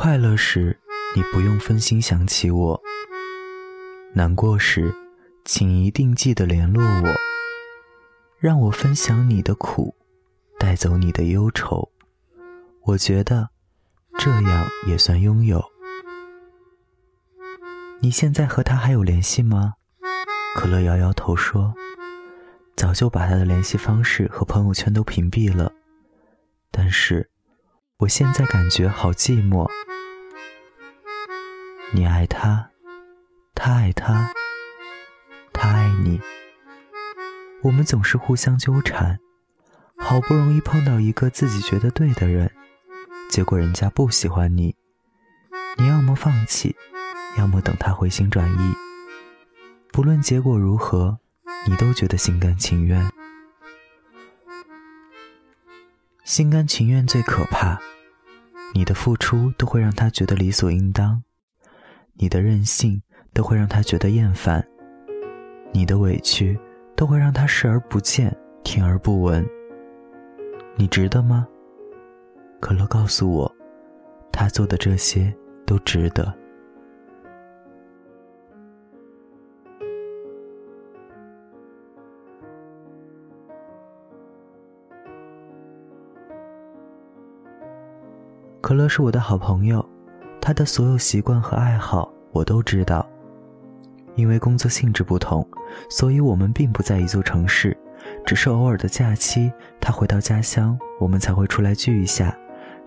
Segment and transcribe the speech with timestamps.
[0.00, 0.78] 快乐时，
[1.16, 2.80] 你不用分心想起我；
[4.14, 4.94] 难过时，
[5.44, 7.14] 请一定记得联络我，
[8.38, 9.96] 让我分享你的苦，
[10.56, 11.90] 带走你的忧愁。
[12.84, 13.50] 我觉得
[14.20, 15.60] 这样也算拥有。
[17.98, 19.74] 你现在和他还有联系吗？
[20.54, 21.74] 可乐摇摇头说
[22.76, 25.72] ：“早就把他的联系方式和朋友圈都屏蔽了。”
[26.70, 27.28] 但是，
[27.98, 29.68] 我现在感觉好寂寞。
[31.92, 32.70] 你爱他，
[33.56, 34.32] 他爱他，
[35.52, 36.20] 他爱你。
[37.60, 39.18] 我们总是互相纠缠，
[39.96, 42.48] 好不容易碰到一个自己觉得对的人。
[43.28, 44.76] 结果人家不喜欢你，
[45.76, 46.76] 你要么放弃，
[47.36, 48.74] 要么等他回心转意。
[49.90, 51.18] 不论结果如何，
[51.66, 53.10] 你都觉得心甘情愿。
[56.28, 57.78] 心甘情愿最可怕，
[58.74, 61.22] 你的付出都会让他觉得理所应当，
[62.12, 63.00] 你的任性
[63.32, 64.62] 都会让他觉得厌烦，
[65.72, 66.56] 你的委屈
[66.94, 68.30] 都会让他视而不见、
[68.62, 69.42] 听而不闻。
[70.76, 71.48] 你值得吗？
[72.60, 73.56] 可乐告诉我，
[74.30, 76.30] 他做的这些都值得。
[88.60, 89.84] 可乐是我的好朋友，
[90.40, 93.06] 他的所有习惯和爱好我都知道。
[94.16, 95.46] 因为工作性质不同，
[95.88, 97.76] 所以我们并不在一座城市，
[98.26, 102.36] 只是偶尔的假期，他回到家乡，我们才会出来聚一下。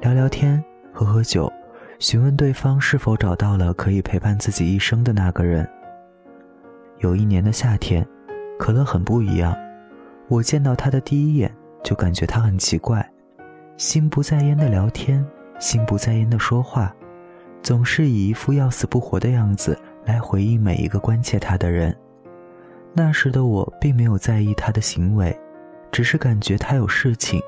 [0.00, 1.52] 聊聊天，喝喝酒，
[1.98, 5.68] 询问对方是否找到了可以陪伴自己一生的那个人。
[7.00, 8.06] 有一年的夏天，
[8.58, 9.54] 可乐很不一样。
[10.28, 13.06] 我见到他的第一眼就感觉他很奇怪，
[13.76, 15.24] 心不在焉的聊天，
[15.58, 16.94] 心不在焉的说话，
[17.62, 21.96] 总是以一副要死不活的样子来回应每一个关切他的人。
[22.92, 25.38] 那时的我并没有在意他的行为，
[25.90, 27.40] 只是感觉他有事情，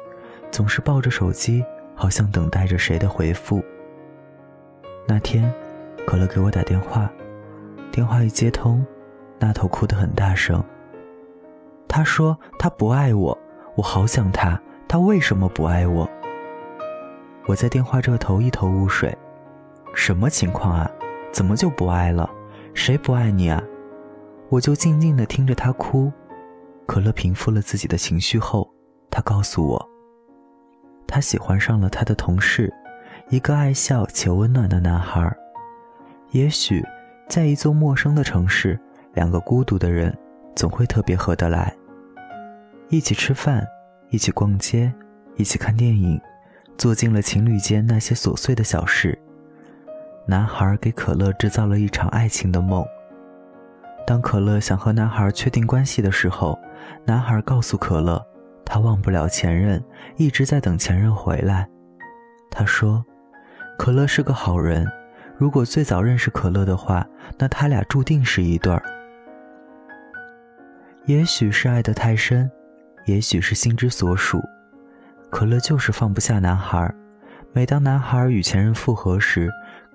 [0.50, 1.65] 总是抱着手机。
[1.93, 3.62] 好像等待着谁的回复。
[5.06, 5.53] 那天，
[6.06, 7.12] 可乐给我打电话，
[7.92, 8.82] 电话一接通，
[9.38, 10.65] 那头哭得很大声。
[11.87, 13.38] 他说他不爱我，
[13.75, 16.09] 我好想他，他为什么不爱我？
[17.47, 19.17] 我在电话这头一头雾水，
[19.95, 20.91] 什么情况啊？
[21.33, 22.28] 怎么就不爱了？
[22.75, 23.62] 谁不爱你啊？
[24.49, 26.12] 我就静静的听着他哭。
[26.87, 28.69] 可乐平复了自己的情绪后，
[29.11, 29.89] 他告诉我。
[31.06, 32.73] 他喜欢上了他的同事，
[33.28, 35.33] 一个爱笑且温暖的男孩。
[36.31, 36.84] 也许，
[37.28, 38.78] 在一座陌生的城市，
[39.15, 40.17] 两个孤独的人
[40.55, 41.72] 总会特别合得来。
[42.89, 43.67] 一起吃饭，
[44.11, 44.93] 一起逛街，
[45.37, 46.21] 一起看电影，
[46.80, 49.16] 做尽了情侣间那些琐碎的小事。
[50.26, 52.82] 男孩给可乐制造了一场爱情的梦。
[54.06, 56.58] 当可乐想和男孩确定关系的时候，
[57.04, 58.24] 男孩告诉可乐。
[58.64, 59.84] 他忘不了前任，
[60.16, 61.68] 一直在等前任回来。
[62.50, 63.04] 他说
[63.76, 64.91] ：“可乐是个好人，
[65.36, 68.82] 如果最早认识可乐的话，那他俩注定是一对儿。
[71.04, 72.50] 也许是爱得太深，
[73.04, 74.41] 也许是心之所属，
[75.30, 76.92] 可乐就是放不下男孩。
[77.52, 79.50] 每当男孩与前任复合时，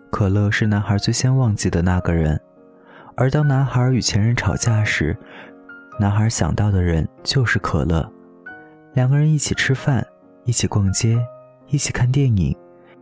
[0.09, 2.37] 可乐是男孩最先忘记的那个人；
[3.15, 5.15] 而当男孩与前任吵架时，
[5.99, 8.09] 男孩想到的人就是可乐。”
[8.93, 10.05] 两个人一起吃饭，
[10.45, 11.17] 一起逛街，
[11.67, 12.57] 一起看电影，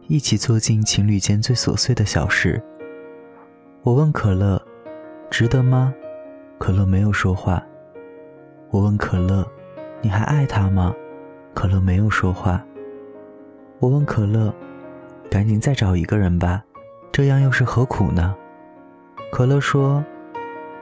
[0.07, 2.61] 一起做尽情侣间最琐碎的小事。
[3.83, 4.61] 我问可乐
[5.29, 5.93] ：“值得吗？”
[6.57, 7.63] 可乐没有说话。
[8.69, 9.47] 我问可乐
[10.01, 10.93] ：“你还爱他吗？”
[11.53, 12.63] 可乐没有说话。
[13.79, 14.53] 我问可乐
[15.29, 16.63] ：“赶紧再找一个人吧，
[17.11, 18.35] 这样又是何苦呢？”
[19.31, 20.03] 可乐说：“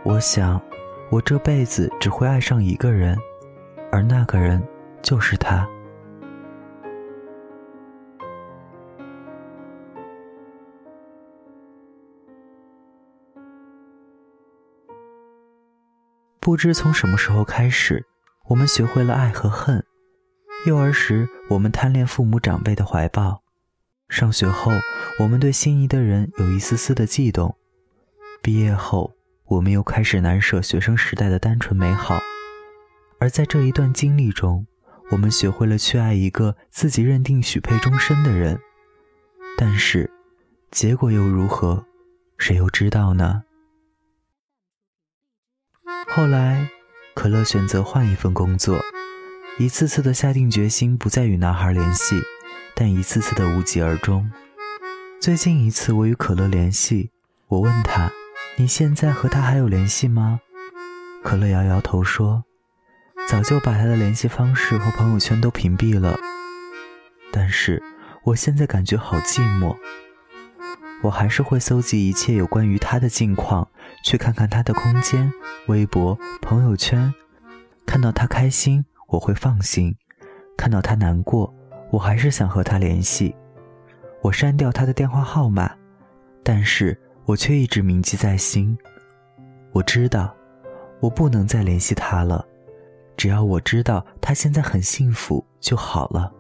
[0.04, 0.62] 我想，
[1.10, 3.18] 我这辈子只会爱上一个人，
[3.92, 4.62] 而那个人……”
[5.02, 5.68] 就是他。
[16.40, 18.06] 不知从什么时候开始，
[18.46, 19.84] 我们学会了爱和恨。
[20.64, 23.42] 幼儿时，我们贪恋父母长辈的怀抱；
[24.10, 24.72] 上学后，
[25.18, 27.56] 我们对心仪的人有一丝丝的悸动；
[28.44, 29.16] 毕业后，
[29.46, 32.20] 我们又开始难舍学生时代的单纯美好。
[33.20, 34.68] 而在这一段经历中，
[35.10, 38.60] 我们学会了去爱一个自己认定许配终身的人，
[39.58, 40.12] 但是，
[40.70, 41.84] 结果又如何？
[42.38, 43.44] 谁又知道呢？
[46.08, 46.70] 后来，
[47.16, 48.80] 可乐选择换一份工作，
[49.62, 52.20] 一次次的下定决心不再与男孩联系，
[52.74, 54.28] 但一次次的无疾而终。
[55.20, 57.12] 最近一次我与可乐联系，
[57.48, 58.12] 我问他
[58.58, 60.40] ：“你现在和他还有联系吗？”
[61.24, 62.44] 可乐摇摇头说
[63.30, 66.18] ：“早就把他的联系方式和朋友圈都屏蔽了。”
[67.32, 67.84] 但是
[68.24, 69.78] 我现在感觉好寂寞。
[71.04, 73.68] 我还是会搜集一切有关于他的近况，
[74.04, 75.32] 去看看他的空间、
[75.68, 77.14] 微博、朋友圈。
[77.86, 79.94] 看到他开心，我会放心；
[80.58, 81.54] 看到他难过，
[81.92, 83.36] 我还是想和他联系。
[84.24, 85.76] 我删掉他的电话号码，
[86.44, 88.78] 但是我却一直铭记在心。
[89.74, 90.34] 我知道，
[91.02, 92.46] 我不能再联系他了。
[93.18, 96.32] 只要我知道他现在很幸福就好了。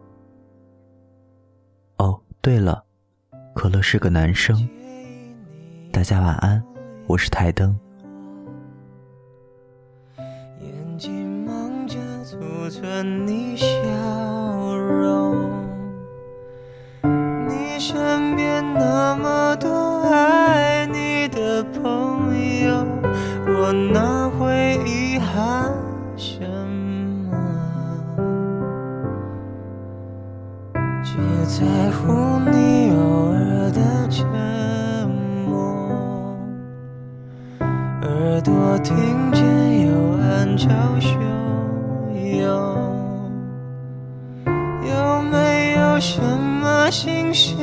[1.97, 2.83] 哦，对了，
[3.53, 4.67] 可乐是个男生。
[5.91, 6.63] 大家晚安，
[7.05, 7.77] 我是台灯。
[12.71, 13.67] 存你笑
[14.77, 15.35] 容。
[17.45, 22.31] 你身边那么多爱你的朋
[22.63, 22.87] 友，
[23.45, 24.29] 我哪
[46.01, 47.53] 什么心事？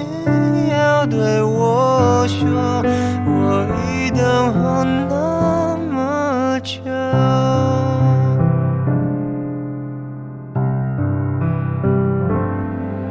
[0.71, 2.83] 要对我说，
[3.27, 4.23] 我已等
[4.55, 6.81] 候那么久。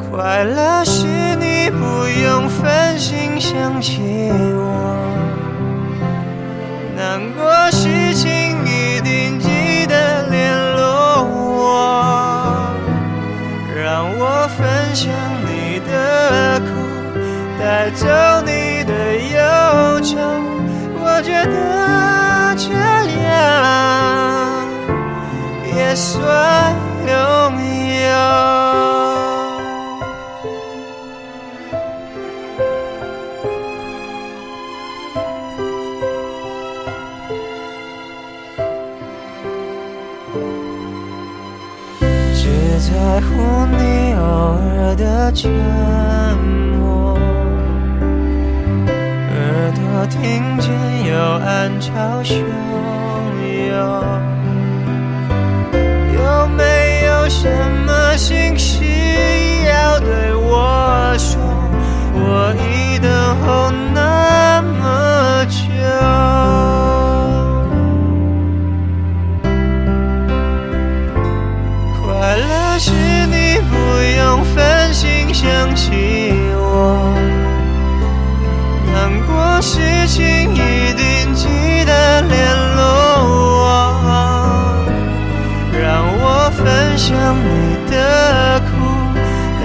[0.10, 4.64] 快乐是你不用分心想起我，
[6.96, 7.67] 难过
[14.88, 15.12] 分享
[15.46, 16.68] 你的苦。
[17.60, 18.08] 带走
[18.46, 20.16] 你的忧愁，
[20.96, 22.72] 我觉得这
[23.24, 23.28] 样
[25.76, 26.74] 也算
[27.06, 27.12] 拥
[28.04, 28.08] 有。
[42.36, 42.42] 只
[42.80, 43.28] 在乎
[43.78, 43.82] 你
[44.48, 45.52] 偶尔的沉
[46.80, 47.18] 默。
[49.30, 49.36] 耳
[49.76, 50.72] 朵听见
[51.06, 51.14] 有
[51.46, 51.92] 暗潮
[52.24, 52.32] 汹
[53.68, 53.76] 涌，
[56.14, 57.50] 有没有什
[57.86, 58.86] 么心事
[59.66, 61.38] 要对我说？
[62.14, 63.12] 我已等
[63.42, 63.70] 候
[86.52, 88.70] 分享你的苦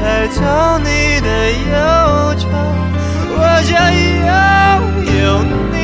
[0.02, 0.40] 带走
[0.78, 2.48] 你的忧愁。
[3.34, 4.30] 我将拥
[5.18, 5.42] 有
[5.72, 5.76] 你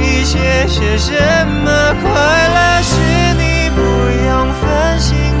[0.00, 1.12] 一些些什
[1.64, 1.66] 么
[2.02, 2.08] 快
[2.48, 2.90] 乐是
[3.34, 3.80] 你不
[4.26, 5.37] 用分心